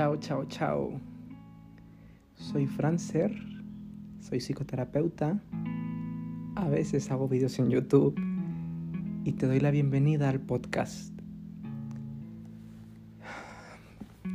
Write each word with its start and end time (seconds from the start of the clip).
Chao, 0.00 0.16
chao, 0.16 0.46
chao. 0.46 1.00
Soy 2.34 2.66
Francer, 2.66 3.30
soy 4.18 4.40
psicoterapeuta. 4.40 5.42
A 6.56 6.68
veces 6.70 7.10
hago 7.10 7.28
vídeos 7.28 7.58
en 7.58 7.68
YouTube 7.68 8.18
y 9.26 9.32
te 9.32 9.46
doy 9.46 9.60
la 9.60 9.70
bienvenida 9.70 10.30
al 10.30 10.40
podcast. 10.40 11.12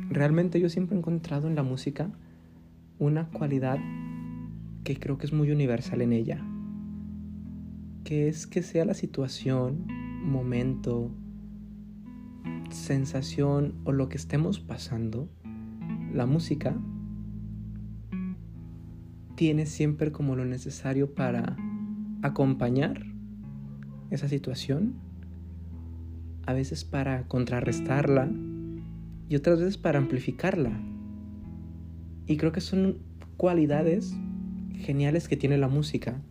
Realmente 0.08 0.60
yo 0.60 0.68
siempre 0.68 0.94
he 0.94 1.00
encontrado 1.00 1.48
en 1.48 1.56
la 1.56 1.64
música 1.64 2.12
una 3.00 3.28
cualidad 3.30 3.80
que 4.84 4.96
creo 5.00 5.18
que 5.18 5.26
es 5.26 5.32
muy 5.32 5.50
universal 5.50 6.00
en 6.00 6.12
ella, 6.12 6.46
que 8.04 8.28
es 8.28 8.46
que 8.46 8.62
sea 8.62 8.84
la 8.84 8.94
situación, 8.94 9.84
momento, 10.22 11.10
sensación 12.70 13.74
o 13.82 13.90
lo 13.90 14.08
que 14.08 14.16
estemos 14.16 14.60
pasando, 14.60 15.28
la 16.12 16.26
música 16.26 16.76
tiene 19.36 19.66
siempre 19.66 20.12
como 20.12 20.34
lo 20.34 20.44
necesario 20.44 21.14
para 21.14 21.56
acompañar 22.22 23.04
esa 24.10 24.28
situación, 24.28 24.94
a 26.46 26.52
veces 26.52 26.84
para 26.84 27.26
contrarrestarla 27.28 28.30
y 29.28 29.36
otras 29.36 29.58
veces 29.58 29.76
para 29.76 29.98
amplificarla. 29.98 30.72
Y 32.26 32.36
creo 32.36 32.52
que 32.52 32.60
son 32.60 32.98
cualidades 33.36 34.16
geniales 34.74 35.28
que 35.28 35.36
tiene 35.36 35.58
la 35.58 35.68
música 35.68 36.22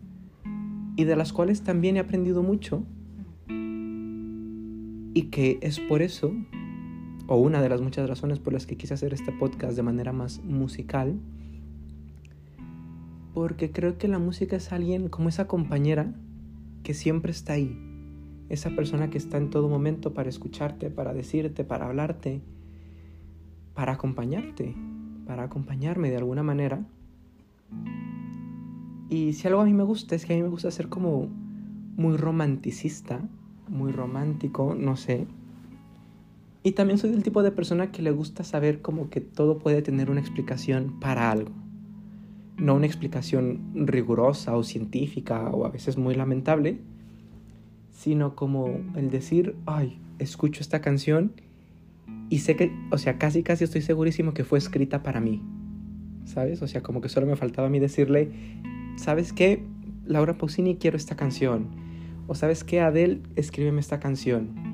y 0.95 1.03
de 1.03 1.15
las 1.15 1.33
cuales 1.33 1.63
también 1.63 1.97
he 1.97 1.99
aprendido 1.99 2.43
mucho 2.43 2.85
y 5.13 5.23
que 5.31 5.59
es 5.61 5.79
por 5.79 6.01
eso, 6.01 6.33
o 7.27 7.37
una 7.37 7.61
de 7.61 7.69
las 7.69 7.81
muchas 7.81 8.07
razones 8.09 8.39
por 8.39 8.53
las 8.53 8.65
que 8.65 8.77
quise 8.77 8.93
hacer 8.93 9.13
este 9.13 9.31
podcast 9.31 9.75
de 9.75 9.83
manera 9.83 10.11
más 10.11 10.43
musical, 10.43 11.19
porque 13.33 13.71
creo 13.71 13.97
que 13.97 14.07
la 14.07 14.19
música 14.19 14.55
es 14.55 14.71
alguien 14.71 15.09
como 15.09 15.29
esa 15.29 15.47
compañera 15.47 16.13
que 16.83 16.93
siempre 16.93 17.31
está 17.31 17.53
ahí, 17.53 17.77
esa 18.49 18.69
persona 18.71 19.09
que 19.09 19.17
está 19.17 19.37
en 19.37 19.49
todo 19.49 19.69
momento 19.69 20.13
para 20.13 20.29
escucharte, 20.29 20.89
para 20.89 21.13
decirte, 21.13 21.63
para 21.63 21.87
hablarte, 21.87 22.41
para 23.73 23.93
acompañarte, 23.93 24.75
para 25.25 25.43
acompañarme 25.43 26.09
de 26.09 26.17
alguna 26.17 26.43
manera. 26.43 26.85
Y 29.09 29.33
si 29.33 29.47
algo 29.47 29.61
a 29.61 29.65
mí 29.65 29.73
me 29.73 29.83
gusta 29.83 30.15
es 30.15 30.25
que 30.25 30.33
a 30.33 30.35
mí 30.35 30.43
me 30.43 30.49
gusta 30.49 30.71
ser 30.71 30.89
como 30.89 31.27
muy 31.97 32.17
romanticista 32.17 33.21
muy 33.69 33.91
romántico, 33.91 34.75
no 34.77 34.95
sé. 34.95 35.27
Y 36.65 36.71
también 36.71 36.97
soy 36.97 37.11
del 37.11 37.21
tipo 37.21 37.43
de 37.43 37.51
persona 37.51 37.91
que 37.91 38.01
le 38.01 38.09
gusta 38.09 38.43
saber 38.43 38.81
como 38.81 39.11
que 39.11 39.21
todo 39.21 39.59
puede 39.59 39.83
tener 39.83 40.09
una 40.09 40.19
explicación 40.19 40.99
para 40.99 41.29
algo. 41.29 41.51
No 42.57 42.73
una 42.73 42.87
explicación 42.87 43.59
rigurosa 43.75 44.57
o 44.57 44.63
científica 44.63 45.51
o 45.51 45.67
a 45.67 45.69
veces 45.69 45.95
muy 45.95 46.15
lamentable, 46.15 46.79
sino 47.91 48.35
como 48.35 48.79
el 48.95 49.11
decir, 49.11 49.55
ay, 49.67 49.99
escucho 50.17 50.61
esta 50.61 50.81
canción 50.81 51.33
y 52.31 52.39
sé 52.39 52.55
que, 52.55 52.75
o 52.91 52.97
sea, 52.97 53.19
casi 53.19 53.43
casi 53.43 53.63
estoy 53.63 53.83
segurísimo 53.83 54.33
que 54.33 54.43
fue 54.43 54.57
escrita 54.57 55.03
para 55.03 55.21
mí. 55.21 55.43
¿Sabes? 56.25 56.63
O 56.63 56.67
sea, 56.67 56.81
como 56.81 56.99
que 56.99 57.09
solo 57.09 57.27
me 57.27 57.35
faltaba 57.35 57.67
a 57.67 57.69
mí 57.69 57.77
decirle, 57.77 58.31
¿sabes 58.97 59.33
qué? 59.33 59.63
Laura 60.07 60.35
Pausini, 60.39 60.77
quiero 60.77 60.97
esta 60.97 61.15
canción 61.15 61.67
o 62.25 62.33
sabes 62.33 62.63
qué, 62.63 62.81
Adele, 62.81 63.21
escríbeme 63.35 63.81
esta 63.81 63.99
canción. 63.99 64.64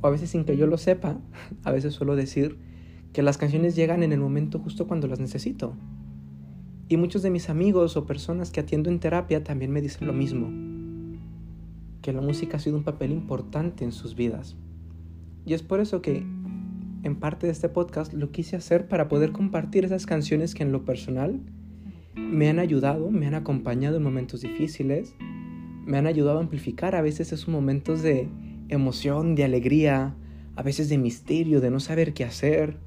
O 0.00 0.06
a 0.06 0.10
veces 0.10 0.30
sin 0.30 0.44
que 0.44 0.56
yo 0.56 0.66
lo 0.66 0.78
sepa, 0.78 1.18
a 1.64 1.70
veces 1.72 1.94
suelo 1.94 2.16
decir 2.16 2.58
que 3.12 3.22
las 3.22 3.38
canciones 3.38 3.76
llegan 3.76 4.02
en 4.02 4.12
el 4.12 4.20
momento 4.20 4.58
justo 4.58 4.86
cuando 4.86 5.06
las 5.06 5.20
necesito. 5.20 5.74
Y 6.88 6.96
muchos 6.98 7.22
de 7.22 7.30
mis 7.30 7.48
amigos 7.50 7.96
o 7.96 8.06
personas 8.06 8.50
que 8.50 8.60
atiendo 8.60 8.90
en 8.90 9.00
terapia 9.00 9.42
también 9.42 9.72
me 9.72 9.80
dicen 9.80 10.06
lo 10.06 10.12
mismo. 10.12 10.50
Que 12.02 12.12
la 12.12 12.20
música 12.20 12.58
ha 12.58 12.60
sido 12.60 12.76
un 12.76 12.84
papel 12.84 13.10
importante 13.10 13.84
en 13.84 13.92
sus 13.92 14.14
vidas. 14.14 14.56
Y 15.44 15.54
es 15.54 15.62
por 15.62 15.80
eso 15.80 16.02
que 16.02 16.24
en 17.02 17.16
parte 17.16 17.46
de 17.46 17.52
este 17.52 17.68
podcast 17.68 18.12
lo 18.12 18.30
quise 18.30 18.56
hacer 18.56 18.88
para 18.88 19.08
poder 19.08 19.32
compartir 19.32 19.84
esas 19.84 20.06
canciones 20.06 20.54
que 20.54 20.62
en 20.62 20.72
lo 20.72 20.84
personal 20.84 21.40
me 22.16 22.48
han 22.48 22.58
ayudado, 22.58 23.10
me 23.10 23.26
han 23.26 23.34
acompañado 23.34 23.96
en 23.96 24.02
momentos 24.02 24.40
difíciles, 24.40 25.14
me 25.84 25.98
han 25.98 26.06
ayudado 26.06 26.38
a 26.38 26.42
amplificar 26.42 26.94
a 26.94 27.02
veces 27.02 27.32
esos 27.32 27.48
momentos 27.48 28.02
de 28.02 28.28
emoción, 28.68 29.34
de 29.34 29.44
alegría, 29.44 30.14
a 30.56 30.62
veces 30.62 30.88
de 30.88 30.98
misterio, 30.98 31.60
de 31.60 31.70
no 31.70 31.80
saber 31.80 32.14
qué 32.14 32.24
hacer, 32.24 32.78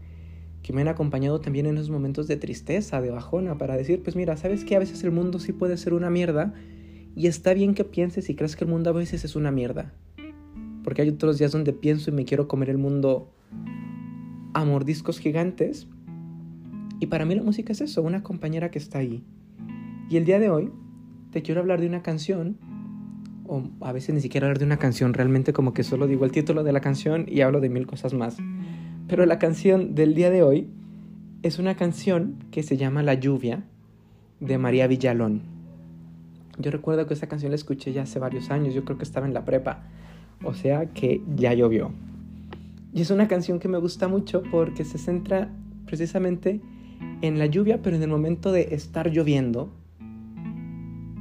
que 0.64 0.74
me 0.74 0.82
han 0.82 0.88
acompañado 0.88 1.40
también 1.40 1.66
en 1.66 1.78
esos 1.78 1.90
momentos 1.90 2.28
de 2.28 2.36
tristeza, 2.36 3.02
de 3.02 3.12
bajona, 3.12 3.58
para 3.58 3.78
decir, 3.78 4.04
pues 4.04 4.16
mira, 4.16 4.36
¿sabes 4.38 4.66
que 4.66 4.76
A 4.76 4.80
veces 4.80 5.04
el 5.04 5.12
mundo 5.12 5.40
sí 5.40 5.54
puede 5.54 5.78
ser 5.78 5.94
una 5.94 6.10
mierda 6.10 6.54
y 7.16 7.28
está 7.28 7.54
bien 7.54 7.74
que 7.74 7.84
pienses 7.84 8.30
y 8.30 8.36
creas 8.36 8.56
que 8.56 8.66
el 8.66 8.70
mundo 8.70 8.90
a 8.90 8.94
veces 8.94 9.24
es 9.24 9.36
una 9.36 9.52
mierda. 9.52 9.94
Porque 10.84 11.02
hay 11.02 11.10
otros 11.10 11.38
días 11.38 11.52
donde 11.52 11.74
pienso 11.74 12.10
y 12.10 12.14
me 12.14 12.26
quiero 12.26 12.48
comer 12.48 12.70
el 12.70 12.78
mundo 12.78 13.32
a 14.54 14.66
mordiscos 14.66 15.20
gigantes. 15.20 15.88
Y 17.00 17.08
para 17.08 17.26
mí 17.26 17.36
la 17.36 17.44
música 17.44 17.72
es 17.72 17.82
eso, 17.82 18.02
una 18.02 18.24
compañera 18.24 18.72
que 18.72 18.80
está 18.80 19.00
ahí. 19.00 19.24
Y 20.10 20.18
el 20.18 20.26
día 20.26 20.40
de 20.40 20.50
hoy 20.50 20.72
te 21.32 21.42
quiero 21.42 21.62
hablar 21.62 21.80
de 21.80 21.88
una 21.88 22.02
canción 22.02 22.58
o 23.50 23.64
a 23.82 23.92
veces 23.92 24.14
ni 24.14 24.22
siquiera 24.22 24.46
hablar 24.46 24.60
de 24.60 24.66
una 24.66 24.78
canción, 24.78 25.14
realmente 25.14 25.54
como 25.54 25.74
que 25.74 25.84
solo 25.84 26.06
digo 26.06 26.24
el 26.24 26.32
título 26.32 26.64
de 26.64 26.72
la 26.72 26.82
canción 26.82 27.26
y 27.28 27.42
hablo 27.42 27.60
de 27.60 27.70
mil 27.70 27.88
cosas 27.88 28.14
más. 28.14 28.38
Pero 29.08 29.26
la 29.26 29.40
canción 29.40 29.96
del 29.96 30.14
día 30.14 30.30
de 30.30 30.44
hoy 30.44 30.68
es 31.42 31.58
una 31.58 31.76
canción 31.76 32.36
que 32.52 32.62
se 32.62 32.78
llama 32.78 33.02
La 33.02 33.16
lluvia 33.16 33.64
de 34.40 34.58
María 34.60 34.86
Villalón. 34.86 35.42
Yo 36.60 36.70
recuerdo 36.70 37.08
que 37.08 37.16
esa 37.16 37.28
canción 37.28 37.52
la 37.52 37.56
escuché 37.56 37.92
ya 37.92 38.04
hace 38.04 38.20
varios 38.20 38.52
años, 38.52 38.76
yo 38.76 38.86
creo 38.86 38.98
que 38.98 39.04
estaba 39.04 39.26
en 39.26 39.34
la 39.34 39.46
prepa, 39.46 39.84
o 40.44 40.54
sea 40.54 40.86
que 40.86 41.24
ya 41.36 41.54
llovió. 41.54 41.92
Y 42.94 43.02
es 43.02 43.10
una 43.10 43.28
canción 43.28 43.58
que 43.58 43.68
me 43.68 43.80
gusta 43.80 44.08
mucho 44.08 44.44
porque 44.52 44.86
se 44.86 45.00
centra 45.00 45.50
precisamente 45.88 46.62
en 47.22 47.40
la 47.40 47.48
lluvia, 47.48 47.82
pero 47.82 47.96
en 47.96 48.04
el 48.04 48.10
momento 48.10 48.52
de 48.52 48.76
estar 48.76 49.10
lloviendo, 49.10 49.72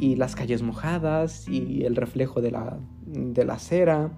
y 0.01 0.17
las 0.17 0.37
calles 0.37 0.63
mojadas 0.63 1.49
y 1.49 1.85
el 1.85 1.97
reflejo 1.97 2.41
de 2.41 2.51
la, 2.51 2.79
de 3.07 3.45
la 3.45 3.55
acera, 3.55 4.13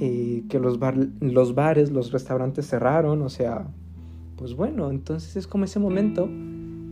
eh, 0.00 0.44
que 0.48 0.58
los, 0.58 0.78
los 1.20 1.54
bares, 1.54 1.90
los 1.90 2.12
restaurantes 2.12 2.66
cerraron, 2.68 3.22
o 3.22 3.28
sea, 3.28 3.68
pues 4.36 4.54
bueno, 4.54 4.90
entonces 4.90 5.36
es 5.36 5.46
como 5.46 5.64
ese 5.64 5.78
momento 5.78 6.28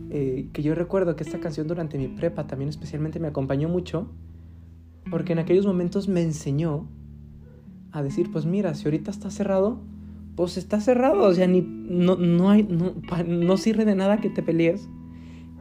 eh, 0.09 0.49
que 0.53 0.61
yo 0.61 0.75
recuerdo 0.75 1.15
que 1.15 1.23
esta 1.23 1.39
canción 1.39 1.67
durante 1.67 1.97
mi 1.97 2.07
prepa 2.07 2.47
también 2.47 2.69
especialmente 2.69 3.19
me 3.19 3.27
acompañó 3.27 3.69
mucho, 3.69 4.09
porque 5.09 5.33
en 5.33 5.39
aquellos 5.39 5.65
momentos 5.65 6.07
me 6.07 6.21
enseñó 6.21 6.87
a 7.91 8.03
decir, 8.03 8.31
pues 8.31 8.45
mira, 8.45 8.73
si 8.73 8.85
ahorita 8.85 9.09
está 9.09 9.31
cerrado, 9.31 9.79
pues 10.35 10.57
está 10.57 10.81
cerrado, 10.81 11.23
o 11.23 11.33
sea, 11.33 11.47
ni, 11.47 11.61
no, 11.61 12.15
no, 12.15 12.49
hay, 12.49 12.63
no, 12.63 12.93
no 13.25 13.57
sirve 13.57 13.85
de 13.85 13.95
nada 13.95 14.17
que 14.17 14.29
te 14.29 14.43
pelees, 14.43 14.87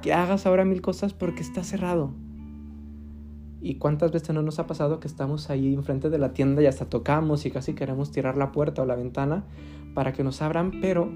que 0.02 0.12
hagas 0.12 0.46
ahora 0.46 0.64
mil 0.64 0.82
cosas 0.82 1.14
porque 1.14 1.42
está 1.42 1.64
cerrado. 1.64 2.12
¿Y 3.60 3.76
cuántas 3.76 4.12
veces 4.12 4.34
no 4.34 4.42
nos 4.42 4.58
ha 4.58 4.66
pasado 4.66 5.00
que 5.00 5.08
estamos 5.08 5.50
ahí 5.50 5.74
enfrente 5.74 6.10
de 6.10 6.18
la 6.18 6.32
tienda 6.32 6.62
y 6.62 6.66
hasta 6.66 6.86
tocamos 6.86 7.46
y 7.46 7.50
casi 7.50 7.74
queremos 7.74 8.12
tirar 8.12 8.36
la 8.36 8.52
puerta 8.52 8.82
o 8.82 8.86
la 8.86 8.96
ventana 8.96 9.44
para 9.94 10.12
que 10.12 10.22
nos 10.22 10.42
abran, 10.42 10.72
pero 10.80 11.10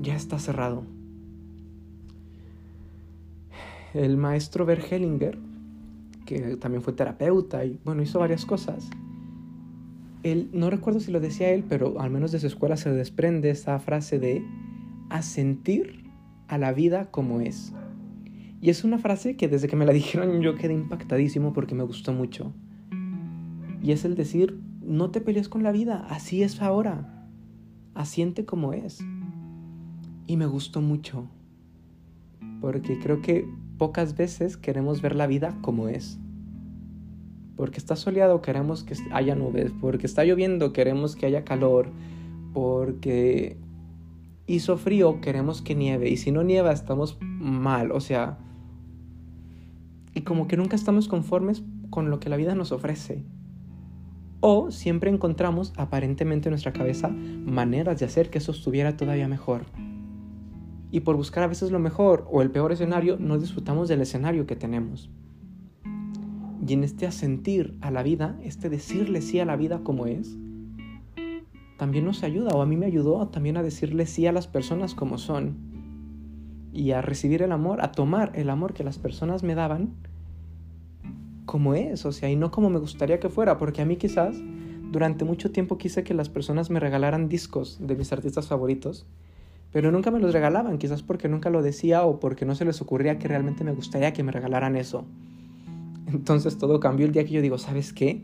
ya 0.00 0.16
está 0.16 0.38
cerrado? 0.38 0.82
El 3.94 4.16
maestro 4.16 4.66
Bergelinger, 4.66 5.38
que 6.26 6.56
también 6.56 6.82
fue 6.82 6.92
terapeuta 6.92 7.64
y 7.64 7.80
bueno, 7.84 8.02
hizo 8.02 8.18
varias 8.18 8.44
cosas, 8.44 8.90
él, 10.22 10.50
no 10.52 10.70
recuerdo 10.70 11.00
si 11.00 11.12
lo 11.12 11.20
decía 11.20 11.50
él, 11.50 11.64
pero 11.68 12.00
al 12.00 12.10
menos 12.10 12.32
de 12.32 12.40
su 12.40 12.46
escuela 12.46 12.76
se 12.76 12.90
desprende 12.90 13.50
esa 13.50 13.78
frase 13.78 14.18
de 14.18 14.44
asentir 15.08 16.04
a 16.48 16.58
la 16.58 16.72
vida 16.72 17.10
como 17.10 17.40
es. 17.40 17.72
Y 18.66 18.70
es 18.70 18.82
una 18.82 18.98
frase 18.98 19.36
que 19.36 19.46
desde 19.46 19.68
que 19.68 19.76
me 19.76 19.86
la 19.86 19.92
dijeron 20.00 20.40
yo 20.42 20.56
quedé 20.56 20.74
impactadísimo 20.74 21.52
porque 21.52 21.76
me 21.76 21.84
gustó 21.84 22.12
mucho. 22.12 22.52
Y 23.80 23.92
es 23.92 24.04
el 24.04 24.16
decir, 24.16 24.58
no 24.82 25.12
te 25.12 25.20
pelees 25.20 25.48
con 25.48 25.62
la 25.62 25.70
vida, 25.70 26.04
así 26.10 26.42
es 26.42 26.60
ahora. 26.60 27.28
Asiente 27.94 28.44
como 28.44 28.72
es. 28.72 28.98
Y 30.26 30.36
me 30.36 30.46
gustó 30.46 30.80
mucho. 30.80 31.28
Porque 32.60 32.98
creo 32.98 33.22
que 33.22 33.48
pocas 33.78 34.16
veces 34.16 34.56
queremos 34.56 35.00
ver 35.00 35.14
la 35.14 35.28
vida 35.28 35.56
como 35.62 35.86
es. 35.86 36.18
Porque 37.54 37.78
está 37.78 37.94
soleado 37.94 38.42
queremos 38.42 38.82
que 38.82 38.96
haya 39.12 39.36
nubes, 39.36 39.70
porque 39.80 40.08
está 40.08 40.24
lloviendo 40.24 40.72
queremos 40.72 41.14
que 41.14 41.26
haya 41.26 41.44
calor, 41.44 41.92
porque 42.52 43.58
hizo 44.48 44.76
frío 44.76 45.20
queremos 45.20 45.62
que 45.62 45.76
nieve 45.76 46.10
y 46.10 46.16
si 46.16 46.32
no 46.32 46.42
nieva 46.42 46.72
estamos 46.72 47.16
mal, 47.20 47.92
o 47.92 48.00
sea, 48.00 48.40
y 50.16 50.22
como 50.22 50.48
que 50.48 50.56
nunca 50.56 50.76
estamos 50.76 51.08
conformes 51.08 51.62
con 51.90 52.08
lo 52.08 52.20
que 52.20 52.30
la 52.30 52.38
vida 52.38 52.54
nos 52.54 52.72
ofrece. 52.72 53.22
O 54.40 54.70
siempre 54.70 55.10
encontramos 55.10 55.74
aparentemente 55.76 56.48
en 56.48 56.52
nuestra 56.52 56.72
cabeza 56.72 57.08
maneras 57.08 57.98
de 57.98 58.06
hacer 58.06 58.30
que 58.30 58.38
eso 58.38 58.52
estuviera 58.52 58.96
todavía 58.96 59.28
mejor. 59.28 59.66
Y 60.90 61.00
por 61.00 61.16
buscar 61.16 61.44
a 61.44 61.48
veces 61.48 61.70
lo 61.70 61.78
mejor 61.80 62.26
o 62.30 62.40
el 62.40 62.50
peor 62.50 62.72
escenario, 62.72 63.18
no 63.18 63.38
disfrutamos 63.38 63.88
del 63.88 64.00
escenario 64.00 64.46
que 64.46 64.56
tenemos. 64.56 65.10
Y 66.66 66.72
en 66.72 66.82
este 66.82 67.06
asentir 67.06 67.76
a 67.82 67.90
la 67.90 68.02
vida, 68.02 68.38
este 68.42 68.70
decirle 68.70 69.20
sí 69.20 69.38
a 69.38 69.44
la 69.44 69.56
vida 69.56 69.80
como 69.84 70.06
es, 70.06 70.38
también 71.76 72.06
nos 72.06 72.22
ayuda, 72.22 72.52
o 72.54 72.62
a 72.62 72.66
mí 72.66 72.78
me 72.78 72.86
ayudó 72.86 73.28
también 73.28 73.58
a 73.58 73.62
decirle 73.62 74.06
sí 74.06 74.26
a 74.26 74.32
las 74.32 74.46
personas 74.46 74.94
como 74.94 75.18
son. 75.18 75.75
Y 76.76 76.92
a 76.92 77.00
recibir 77.00 77.40
el 77.40 77.52
amor, 77.52 77.80
a 77.80 77.90
tomar 77.90 78.32
el 78.34 78.50
amor 78.50 78.74
que 78.74 78.84
las 78.84 78.98
personas 78.98 79.42
me 79.42 79.54
daban 79.54 79.94
como 81.46 81.72
es, 81.72 82.04
o 82.04 82.12
sea, 82.12 82.28
y 82.28 82.36
no 82.36 82.50
como 82.50 82.68
me 82.68 82.78
gustaría 82.78 83.18
que 83.18 83.30
fuera, 83.30 83.56
porque 83.56 83.80
a 83.80 83.86
mí 83.86 83.96
quizás 83.96 84.36
durante 84.92 85.24
mucho 85.24 85.50
tiempo 85.52 85.78
quise 85.78 86.04
que 86.04 86.12
las 86.12 86.28
personas 86.28 86.68
me 86.68 86.78
regalaran 86.78 87.30
discos 87.30 87.78
de 87.80 87.96
mis 87.96 88.12
artistas 88.12 88.48
favoritos, 88.48 89.06
pero 89.72 89.90
nunca 89.90 90.10
me 90.10 90.20
los 90.20 90.34
regalaban, 90.34 90.76
quizás 90.76 91.02
porque 91.02 91.30
nunca 91.30 91.48
lo 91.48 91.62
decía 91.62 92.04
o 92.04 92.20
porque 92.20 92.44
no 92.44 92.54
se 92.54 92.66
les 92.66 92.82
ocurría 92.82 93.18
que 93.18 93.26
realmente 93.26 93.64
me 93.64 93.72
gustaría 93.72 94.12
que 94.12 94.22
me 94.22 94.32
regalaran 94.32 94.76
eso. 94.76 95.06
Entonces 96.08 96.58
todo 96.58 96.78
cambió 96.78 97.06
el 97.06 97.12
día 97.12 97.24
que 97.24 97.32
yo 97.32 97.40
digo, 97.40 97.56
¿sabes 97.56 97.94
qué? 97.94 98.22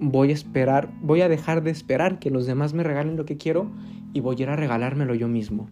Voy 0.00 0.30
a 0.30 0.34
esperar, 0.34 0.90
voy 1.02 1.20
a 1.20 1.28
dejar 1.28 1.62
de 1.62 1.70
esperar 1.70 2.18
que 2.18 2.30
los 2.30 2.46
demás 2.46 2.74
me 2.74 2.82
regalen 2.82 3.16
lo 3.16 3.26
que 3.26 3.36
quiero 3.36 3.70
y 4.12 4.18
voy 4.18 4.34
a 4.40 4.42
ir 4.42 4.48
a 4.48 4.56
regalármelo 4.56 5.14
yo 5.14 5.28
mismo. 5.28 5.70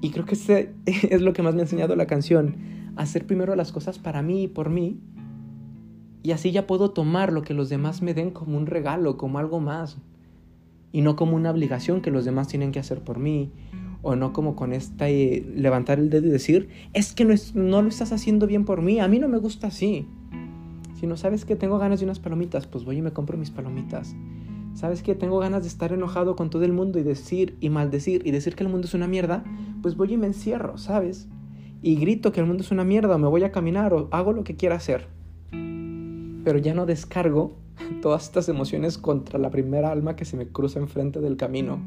Y 0.00 0.10
creo 0.10 0.24
que 0.24 0.34
ese 0.34 0.74
es 0.86 1.20
lo 1.20 1.32
que 1.32 1.42
más 1.42 1.54
me 1.54 1.60
ha 1.60 1.64
enseñado 1.64 1.96
la 1.96 2.06
canción, 2.06 2.56
hacer 2.96 3.26
primero 3.26 3.54
las 3.56 3.72
cosas 3.72 3.98
para 3.98 4.22
mí 4.22 4.44
y 4.44 4.48
por 4.48 4.70
mí. 4.70 5.00
Y 6.22 6.32
así 6.32 6.50
ya 6.50 6.66
puedo 6.66 6.90
tomar 6.90 7.32
lo 7.32 7.42
que 7.42 7.54
los 7.54 7.68
demás 7.68 8.02
me 8.02 8.14
den 8.14 8.30
como 8.30 8.56
un 8.56 8.66
regalo, 8.66 9.16
como 9.16 9.38
algo 9.38 9.60
más. 9.60 9.98
Y 10.90 11.02
no 11.02 11.16
como 11.16 11.36
una 11.36 11.50
obligación 11.50 12.00
que 12.00 12.10
los 12.10 12.24
demás 12.24 12.48
tienen 12.48 12.72
que 12.72 12.78
hacer 12.78 13.02
por 13.02 13.18
mí. 13.18 13.52
O 14.02 14.14
no 14.14 14.32
como 14.32 14.54
con 14.54 14.72
esta 14.72 15.08
eh, 15.08 15.44
levantar 15.54 15.98
el 15.98 16.10
dedo 16.10 16.26
y 16.26 16.30
decir, 16.30 16.68
es 16.92 17.12
que 17.12 17.24
no, 17.24 17.34
no 17.54 17.82
lo 17.82 17.88
estás 17.88 18.12
haciendo 18.12 18.46
bien 18.46 18.64
por 18.64 18.80
mí, 18.80 19.00
a 19.00 19.08
mí 19.08 19.18
no 19.18 19.28
me 19.28 19.38
gusta 19.38 19.68
así. 19.68 20.06
Si 20.98 21.06
no 21.06 21.16
sabes 21.16 21.44
que 21.44 21.56
tengo 21.56 21.78
ganas 21.78 22.00
de 22.00 22.06
unas 22.06 22.18
palomitas, 22.18 22.66
pues 22.66 22.84
voy 22.84 22.98
y 22.98 23.02
me 23.02 23.12
compro 23.12 23.38
mis 23.38 23.50
palomitas. 23.50 24.14
¿Sabes 24.78 25.02
que 25.02 25.16
tengo 25.16 25.40
ganas 25.40 25.62
de 25.62 25.68
estar 25.68 25.92
enojado 25.92 26.36
con 26.36 26.50
todo 26.50 26.62
el 26.62 26.72
mundo 26.72 27.00
y 27.00 27.02
decir 27.02 27.56
y 27.60 27.68
maldecir 27.68 28.24
y 28.24 28.30
decir 28.30 28.54
que 28.54 28.62
el 28.62 28.70
mundo 28.70 28.86
es 28.86 28.94
una 28.94 29.08
mierda? 29.08 29.42
Pues 29.82 29.96
voy 29.96 30.14
y 30.14 30.16
me 30.16 30.28
encierro, 30.28 30.78
¿sabes? 30.78 31.28
y 31.82 31.96
grito 31.96 32.32
que 32.32 32.40
el 32.40 32.46
mundo 32.46 32.62
es 32.62 32.70
una 32.70 32.84
mierda 32.84 33.14
o 33.14 33.18
me 33.18 33.28
voy 33.28 33.44
a 33.44 33.52
caminar 33.52 33.92
o 33.94 34.08
hago 34.10 34.32
lo 34.32 34.44
que 34.44 34.56
quiera 34.56 34.76
hacer. 34.76 35.08
Pero 35.50 36.58
ya 36.58 36.74
no 36.74 36.86
descargo 36.86 37.56
todas 38.02 38.24
estas 38.24 38.48
emociones 38.48 38.98
contra 38.98 39.38
la 39.38 39.50
primera 39.50 39.90
alma 39.90 40.16
que 40.16 40.24
se 40.24 40.36
me 40.36 40.48
cruza 40.48 40.78
enfrente 40.78 41.20
del 41.20 41.36
camino. 41.36 41.80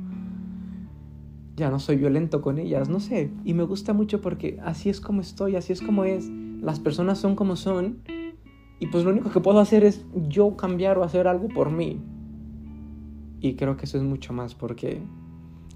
Ya 1.55 1.69
no 1.69 1.79
soy 1.79 1.97
violento 1.97 2.41
con 2.41 2.57
ellas, 2.57 2.89
no 2.89 2.99
sé. 2.99 3.31
Y 3.43 3.53
me 3.53 3.63
gusta 3.63 3.93
mucho 3.93 4.21
porque 4.21 4.59
así 4.63 4.89
es 4.89 5.01
como 5.01 5.21
estoy, 5.21 5.55
así 5.55 5.73
es 5.73 5.81
como 5.81 6.05
es. 6.05 6.29
Las 6.29 6.79
personas 6.79 7.19
son 7.19 7.35
como 7.35 7.55
son. 7.55 7.99
Y 8.79 8.87
pues 8.87 9.03
lo 9.03 9.11
único 9.11 9.29
que 9.29 9.41
puedo 9.41 9.59
hacer 9.59 9.83
es 9.83 10.05
yo 10.27 10.55
cambiar 10.55 10.97
o 10.97 11.03
hacer 11.03 11.27
algo 11.27 11.49
por 11.49 11.71
mí. 11.71 12.01
Y 13.41 13.55
creo 13.55 13.75
que 13.75 13.85
eso 13.85 13.97
es 13.97 14.03
mucho 14.03 14.33
más 14.33 14.53
porque 14.55 15.01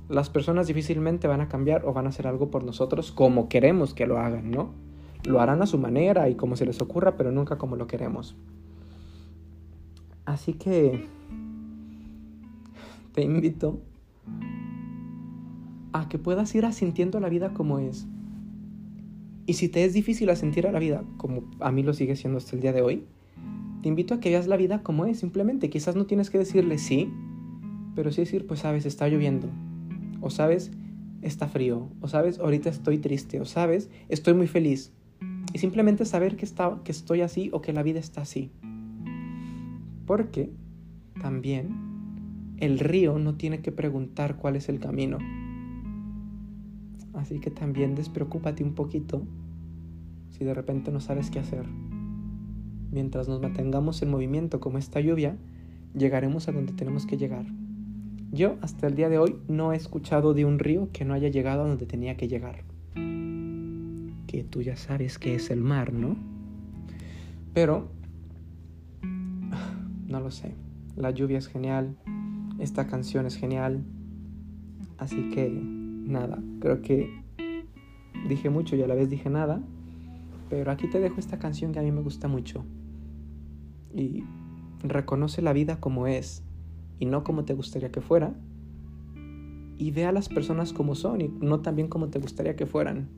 las 0.07 0.29
personas 0.29 0.67
difícilmente 0.67 1.27
van 1.27 1.41
a 1.41 1.49
cambiar 1.49 1.83
o 1.85 1.93
van 1.93 2.05
a 2.05 2.09
hacer 2.09 2.27
algo 2.27 2.51
por 2.51 2.63
nosotros 2.63 3.11
como 3.11 3.49
queremos 3.49 3.95
que 3.95 4.05
lo 4.05 4.19
hagan, 4.19 4.51
¿no? 4.51 4.69
Lo 5.25 5.41
harán 5.41 5.63
a 5.63 5.65
su 5.65 5.79
manera 5.79 6.29
y 6.29 6.35
como 6.35 6.55
se 6.55 6.67
les 6.67 6.79
ocurra, 6.79 7.17
pero 7.17 7.31
nunca 7.31 7.57
como 7.57 7.75
lo 7.75 7.87
queremos. 7.87 8.35
Así 10.25 10.53
que 10.53 11.07
te 13.13 13.23
invito 13.23 13.79
a 15.93 16.07
que 16.07 16.19
puedas 16.19 16.53
ir 16.53 16.65
asintiendo 16.65 17.19
la 17.19 17.29
vida 17.29 17.53
como 17.53 17.79
es. 17.79 18.05
Y 19.47 19.53
si 19.53 19.69
te 19.69 19.85
es 19.85 19.93
difícil 19.93 20.29
asentir 20.29 20.67
a 20.67 20.71
la 20.71 20.79
vida, 20.79 21.03
como 21.17 21.43
a 21.59 21.71
mí 21.71 21.81
lo 21.81 21.93
sigue 21.93 22.15
siendo 22.15 22.37
hasta 22.37 22.55
el 22.55 22.61
día 22.61 22.73
de 22.73 22.81
hoy, 22.81 23.05
te 23.81 23.89
invito 23.89 24.13
a 24.13 24.19
que 24.19 24.29
veas 24.29 24.47
la 24.47 24.57
vida 24.57 24.83
como 24.83 25.05
es, 25.05 25.19
simplemente. 25.19 25.69
Quizás 25.69 25.95
no 25.95 26.05
tienes 26.05 26.29
que 26.29 26.39
decirle 26.39 26.79
sí, 26.79 27.11
pero 27.95 28.11
sí 28.11 28.21
decir, 28.21 28.45
pues 28.45 28.59
sabes, 28.59 28.85
está 28.85 29.07
lloviendo, 29.07 29.47
o 30.21 30.29
sabes, 30.29 30.71
está 31.21 31.47
frío, 31.47 31.89
o 32.01 32.07
sabes, 32.07 32.39
ahorita 32.39 32.69
estoy 32.69 32.97
triste, 32.99 33.39
o 33.39 33.45
sabes, 33.45 33.89
estoy 34.09 34.33
muy 34.33 34.47
feliz. 34.47 34.91
Y 35.53 35.59
simplemente 35.59 36.05
saber 36.05 36.35
que, 36.35 36.45
está, 36.45 36.81
que 36.83 36.91
estoy 36.91 37.21
así 37.21 37.49
o 37.53 37.61
que 37.61 37.73
la 37.73 37.81
vida 37.81 37.99
está 37.99 38.21
así. 38.21 38.51
Porque 40.05 40.51
también 41.21 41.69
el 42.57 42.79
río 42.79 43.17
no 43.17 43.35
tiene 43.35 43.61
que 43.61 43.71
preguntar 43.71 44.35
cuál 44.37 44.55
es 44.55 44.69
el 44.69 44.79
camino. 44.79 45.17
Así 47.13 47.39
que 47.39 47.49
también 47.49 47.95
despreocúpate 47.95 48.63
un 48.63 48.75
poquito 48.75 49.23
si 50.29 50.43
de 50.43 50.53
repente 50.53 50.91
no 50.91 50.99
sabes 50.99 51.31
qué 51.31 51.39
hacer. 51.39 51.65
Mientras 52.91 53.27
nos 53.27 53.41
mantengamos 53.41 54.01
en 54.01 54.11
movimiento 54.11 54.59
como 54.59 54.77
esta 54.77 54.99
lluvia, 54.99 55.37
llegaremos 55.93 56.47
a 56.47 56.51
donde 56.51 56.73
tenemos 56.73 57.05
que 57.05 57.17
llegar. 57.17 57.45
Yo 58.31 58.57
hasta 58.61 58.87
el 58.87 58.95
día 58.95 59.09
de 59.09 59.17
hoy 59.17 59.37
no 59.47 59.71
he 59.71 59.75
escuchado 59.75 60.33
de 60.33 60.45
un 60.45 60.59
río 60.59 60.89
que 60.91 61.05
no 61.05 61.13
haya 61.13 61.29
llegado 61.29 61.63
a 61.63 61.67
donde 61.67 61.85
tenía 61.85 62.17
que 62.17 62.27
llegar. 62.27 62.63
Que 64.27 64.43
tú 64.43 64.61
ya 64.61 64.75
sabes 64.75 65.17
que 65.19 65.35
es 65.35 65.49
el 65.49 65.61
mar, 65.61 65.93
¿no? 65.93 66.15
Pero, 67.53 67.89
no 70.07 70.19
lo 70.19 70.31
sé. 70.31 70.53
La 70.95 71.11
lluvia 71.11 71.37
es 71.37 71.47
genial. 71.47 71.95
Esta 72.59 72.87
canción 72.87 73.25
es 73.25 73.37
genial. 73.37 73.83
Así 74.97 75.29
que, 75.29 75.49
nada, 75.49 76.41
creo 76.59 76.81
que 76.81 77.09
dije 78.27 78.49
mucho 78.49 78.75
y 78.75 78.81
a 78.81 78.87
la 78.87 78.95
vez 78.95 79.09
dije 79.09 79.29
nada. 79.29 79.61
Pero 80.49 80.71
aquí 80.71 80.89
te 80.89 80.99
dejo 80.99 81.19
esta 81.19 81.39
canción 81.39 81.71
que 81.71 81.79
a 81.79 81.83
mí 81.83 81.91
me 81.91 82.01
gusta 82.01 82.27
mucho. 82.27 82.65
Y 83.93 84.23
reconoce 84.83 85.41
la 85.41 85.53
vida 85.53 85.79
como 85.79 86.07
es 86.07 86.44
y 86.99 87.05
no 87.05 87.23
como 87.23 87.45
te 87.45 87.53
gustaría 87.53 87.91
que 87.91 88.01
fuera. 88.01 88.33
Y 89.77 89.91
ve 89.91 90.05
a 90.05 90.11
las 90.11 90.29
personas 90.29 90.73
como 90.73 90.95
son 90.95 91.21
y 91.21 91.27
no 91.27 91.59
también 91.59 91.89
como 91.89 92.09
te 92.09 92.19
gustaría 92.19 92.55
que 92.55 92.65
fueran. 92.65 93.09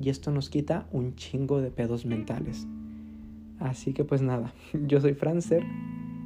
Y 0.00 0.10
esto 0.10 0.30
nos 0.30 0.50
quita 0.50 0.88
un 0.92 1.14
chingo 1.14 1.60
de 1.60 1.70
pedos 1.70 2.04
mentales. 2.04 2.66
Así 3.58 3.92
que 3.92 4.04
pues 4.04 4.22
nada, 4.22 4.52
yo 4.86 5.00
soy 5.00 5.14
Francer. 5.14 5.64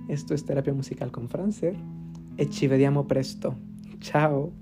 Esto 0.09 0.35
es 0.35 0.45
terapia 0.45 0.73
musical 0.73 1.13
con 1.13 1.29
Francer. 1.29 1.77
E 2.37 2.49
presto. 3.07 3.55
Chao. 4.01 4.53